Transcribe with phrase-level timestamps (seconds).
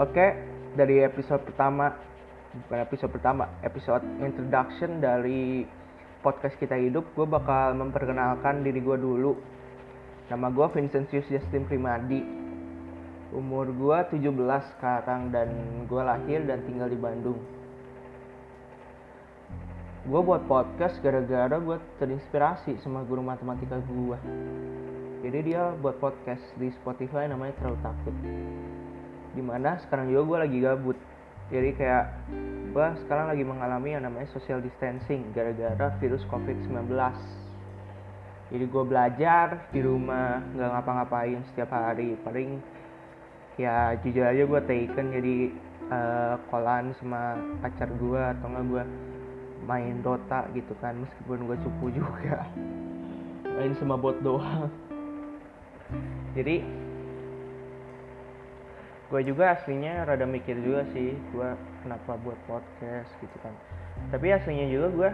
[0.00, 0.32] Oke,
[0.72, 1.92] dari episode pertama,
[2.64, 5.68] bukan episode pertama, episode introduction dari
[6.24, 9.36] podcast kita hidup, gue bakal memperkenalkan diri gue dulu.
[10.32, 12.24] Nama gue Vincentius Justin Primadi.
[13.36, 14.32] Umur gue 17
[14.72, 15.52] sekarang dan
[15.84, 17.36] gue lahir dan tinggal di Bandung.
[20.08, 24.18] Gue buat podcast gara-gara gue terinspirasi sama guru matematika gue.
[25.20, 28.16] Jadi dia buat podcast di Spotify namanya Terlalu Takut
[29.32, 30.98] di mana sekarang juga gue lagi gabut.
[31.52, 32.04] Jadi kayak
[32.72, 36.88] gue sekarang lagi mengalami yang namanya social distancing gara-gara virus covid-19
[38.52, 42.20] jadi gue belajar di rumah nggak ngapa-ngapain setiap hari.
[42.20, 42.60] Paling
[43.56, 45.36] ya jujur aja gue taken jadi
[45.88, 48.84] uh, kolan sama pacar gue atau nggak gue
[49.64, 52.44] main Dota gitu kan meskipun gue cupu juga.
[53.56, 54.68] Main sama bot doang.
[56.36, 56.60] Jadi
[59.12, 61.48] gue juga aslinya rada mikir juga sih gue
[61.84, 63.52] kenapa buat podcast gitu kan.
[64.08, 65.10] Tapi aslinya juga gue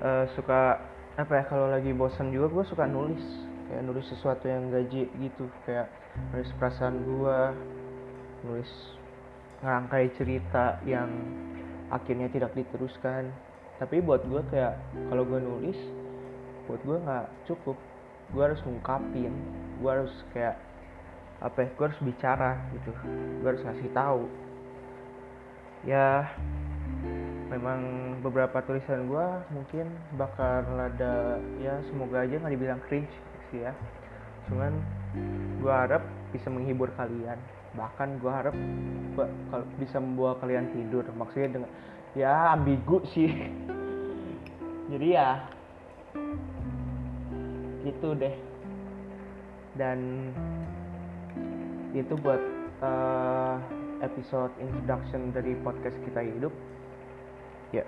[0.00, 0.80] uh, suka
[1.20, 3.20] apa ya kalau lagi bosan juga gue suka nulis.
[3.68, 5.92] Kayak nulis sesuatu yang gaji gitu kayak
[6.32, 7.38] nulis perasaan gue
[8.48, 8.72] nulis
[9.60, 11.12] ngerangkai cerita yang
[11.92, 13.28] akhirnya tidak diteruskan.
[13.76, 14.80] Tapi buat gue kayak
[15.12, 15.76] kalau gue nulis
[16.64, 17.76] buat gue nggak cukup.
[18.32, 19.34] Gue harus ngungkapin
[19.80, 20.56] gue harus kayak
[21.40, 21.68] apa ya?
[21.74, 22.92] Gue harus bicara gitu.
[23.40, 24.22] Gue harus ngasih tahu.
[25.88, 26.28] Ya
[27.50, 27.80] memang
[28.22, 33.10] beberapa tulisan gue mungkin bakal ada ya semoga aja nggak dibilang cringe
[33.50, 33.72] sih ya.
[34.46, 34.76] Cuman
[35.58, 37.40] gue harap bisa menghibur kalian.
[37.74, 38.54] Bahkan gue harap
[39.50, 41.04] kalau bisa membawa kalian tidur.
[41.16, 41.70] Maksudnya dengan
[42.12, 43.30] ya ambigu sih.
[44.92, 45.48] Jadi ya
[47.88, 48.36] gitu deh.
[49.78, 50.30] Dan
[51.94, 52.40] itu buat
[52.82, 53.56] uh,
[54.00, 56.54] episode introduction dari podcast kita hidup
[57.70, 57.84] ya